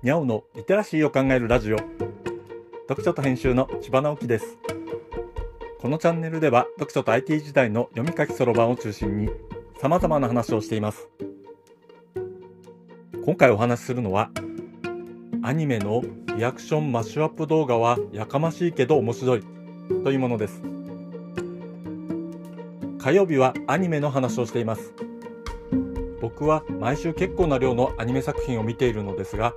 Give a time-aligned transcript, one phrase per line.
[0.00, 1.76] にゃおのリテラシーを考えるラジオ。
[2.86, 4.56] 読書と編集の千葉直樹です。
[5.80, 9.28] このチャンネルでは読書と IT 時代の読み書きそろばんを中心に
[9.80, 11.08] 様々な話をしています。
[13.24, 14.30] 今回お話しするのは
[15.42, 16.04] アニメの
[16.36, 19.42] リアクションマッシュアップ動画はやかましいけど面白い
[20.04, 20.62] というものです。
[23.00, 24.94] 火曜日はアニメの話をしています。
[26.20, 29.54] 僕は毎週結構な量のアニメ作品を見ているのですが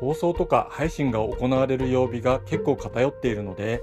[0.00, 3.82] 放送とか配信が行われる曜日が結構偏っているので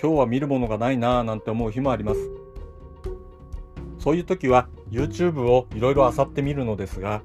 [0.00, 2.30] 今日は見るものがないなぁなんて思う日もあります。
[3.98, 7.22] そういう時は YouTube をいろいろ漁ってみるのですが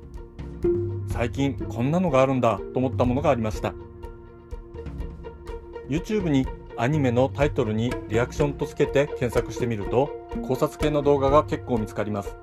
[1.07, 3.73] 最近こんなのがあるんだと思ったものがありました。
[5.87, 12.35] YouTube にアニメのタイトルにリアクションとつけて検索してみると考察系の動画が結構見つかります。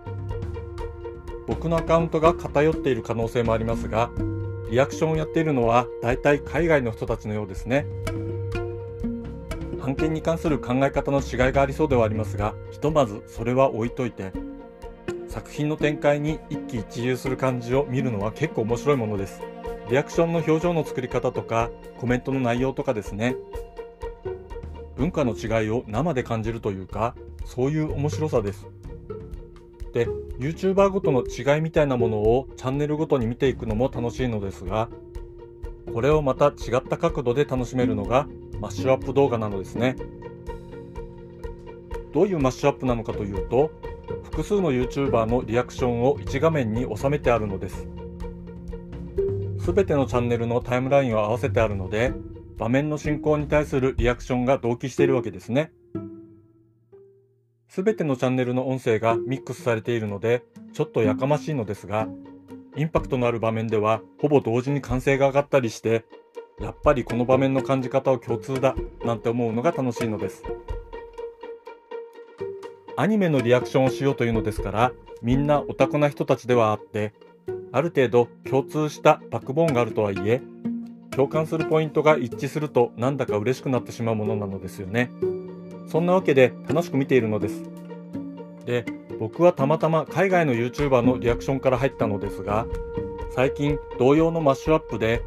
[1.48, 4.10] 僕のアカウントが偏っている可能性もありますが
[4.70, 7.86] リアクションをやっているのは大体海外の人たちのようですね。
[9.80, 14.30] 判権に関する考え方の違いがありそうではありますがひとまずそれは置いといて
[15.26, 19.42] 作品の展開に一喜一憂する感じを見るのは結構面白いものです。
[19.88, 23.34] リアクションの表情の作り方とかコメントの内容とかですね。
[24.96, 28.68] 文化の違いを生で感じるというかそういう面白さです。
[29.92, 34.88] YouTuber ごとの違いみたいなものをチャンネルごとに見ていくのも楽しいのですが
[35.92, 38.28] これをまた違った角度で楽しめるのが
[38.60, 39.96] マッシュアップ動画なのですね。
[42.12, 43.70] どういうマッシュアップなのかというと
[44.24, 47.86] 複数の YouTuber のリアクションを1画面に収めてあるのです。
[49.58, 52.12] 全てのチャンネルのタイムラインを合わせてあるので
[52.56, 55.72] 場面の進行に対するリアクションが同期しているわけですね。
[57.70, 62.08] すべてのチャンネルの音声がミックスされているので、ちょっとやかましいのですが、
[62.76, 66.04] インパクトのある場面ではほぼ同時に歓声が上がったりして、
[66.60, 70.42] やっぱりこの場面の感じ方は共通だ、なんて思うのが楽しいのです。
[72.96, 74.92] アニメのリアクションをしようというのですから、
[75.22, 77.12] みんなオタクな人たちではあって、
[77.70, 80.42] ある程度共通したバックボーンがあるとはいえ、
[81.12, 85.12] 共感するポイントが一致するとなんだか嬉しくなってしまうものなのですよね。
[85.90, 87.64] そんなわけで楽しく見ているのです。
[88.64, 88.84] で、
[89.18, 92.64] 僕はたまたま海外の YouTuber のリアクションから入ったのですが、
[93.34, 95.20] 最近同様のマッシュアップで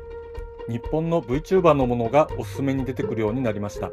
[0.69, 3.91] 日本の VTuber のものがおすすめに出てくるようになりました。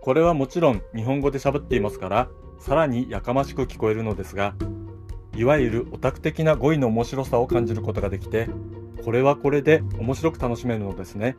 [0.00, 4.54] これはもちろん日本語で喋っていますから、さらにやかましく聞こえるのですが、
[5.36, 8.48] いわゆるオタク的な語彙の面白さを感じることができて、
[9.04, 11.36] これはこれで面白く楽しめるのですね。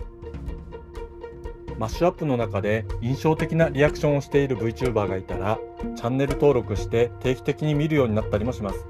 [1.82, 5.58] マッシュアップの中で印象的なリアクションをしている VTuber がいたら、
[5.96, 8.86] チャンネル登録して定期的に見るようになったりもします。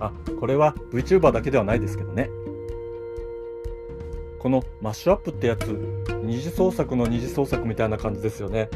[0.00, 0.10] あ、
[0.40, 2.30] これは VTuber だけではないですけどね。
[4.38, 5.66] このマッシュアップってやつ、
[6.22, 8.70] 二次創作の二次創作みたいな感じですよね。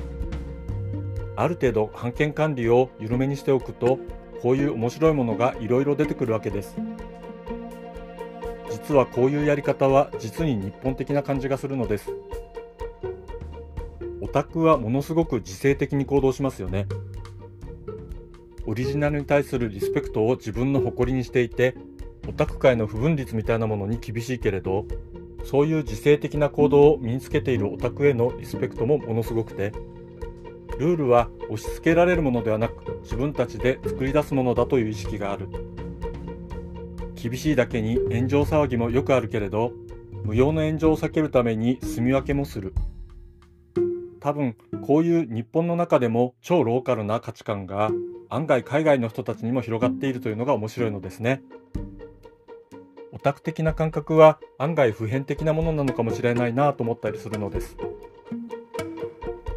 [1.37, 3.99] ある程度版権管理を緩めにしておくと、
[4.43, 6.77] こういう面白いものがいろいろ出てくるわけです。
[8.69, 12.13] 実はこういうやり方は実に日本的な感じがするのです。
[14.29, 16.87] オタクはものすごく自制的に行動しますよね。
[18.67, 21.75] オリジナルに対するリスペクトを自分の誇りにしていて、
[22.29, 24.85] オタク界の不分率みたいなものに厳しいけれど、
[25.45, 29.73] そういう自制的な行動を身につけているオタクへのリスペクトもものすごくて、
[30.79, 35.49] ルールは押し付けられるものではなく、自分たちで作り出すものだという意識がある。
[37.15, 39.73] 厳しいだけに炎上騒ぎもよくあるけれど、
[40.23, 42.75] 無用の炎上を避けるために住み分けもする。
[44.29, 47.91] 多分こういう日本の中でも超ローカルな価値観が
[48.29, 51.41] 案外海外の人たちにも広がっているというのが面白いのですね。
[53.11, 57.79] オタク的な感覚は案外普遍的なものなのかもしれないなと思ったりするのです。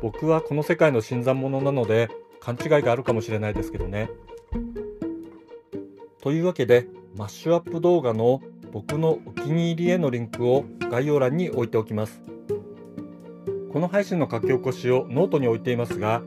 [0.01, 4.09] 僕はこの世界の新参者なので勘違いがあるかもしれないですけどね。
[6.21, 6.87] というわけで
[7.17, 8.39] マッシュアップ動画の
[8.71, 12.30] 僕のお気に入りへのリンクを概要欄に置いておきます。
[13.71, 16.21] この配信の書き起こしをノートに置いていますが、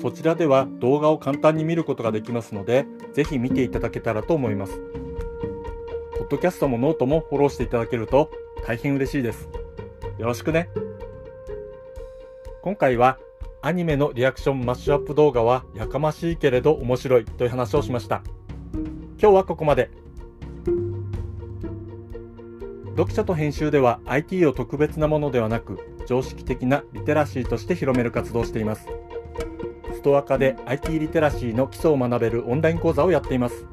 [0.00, 4.80] そちらでは動画を簡単に見ることができますので、ぜひ見ていただけたらと思います。
[6.18, 8.30] ポッドキャストもノートもフォローしていただけると
[8.66, 9.46] 大変嬉しいです。
[10.16, 10.70] よろしくね。
[12.62, 13.18] 今回は
[13.60, 18.22] アニメのリアクションマッシュアップ動画はやかましいけれど面白いという話をしました。
[19.20, 19.90] 今日はここまで。
[22.96, 28.86] 読書と編集では IT を特別なものではなく常識的なリテラシーとして広める活動をしています。
[29.92, 33.66] ストアカで IT リテラシーの基礎を学べるオンライン講座をやっています。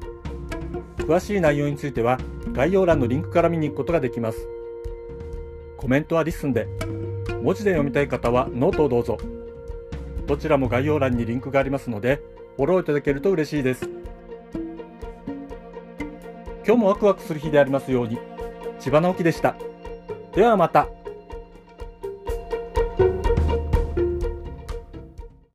[0.98, 2.18] 詳しい内容については
[2.52, 4.48] 概要欄のリンクから見に行くことができます。
[5.76, 6.66] コメントは LISTEN で、
[7.42, 9.18] 文字で読みたい方はノートをどうぞ。
[10.26, 12.22] どちらも概要欄にリンクがありますので、
[12.56, 13.88] フォローいただけると嬉しいです。
[16.66, 18.18] 今日もワクワクする日でありますように。
[18.80, 19.56] 千葉直樹でした。
[20.34, 20.88] ではまた。